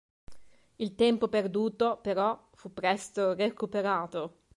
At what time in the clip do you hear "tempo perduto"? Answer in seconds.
0.95-1.99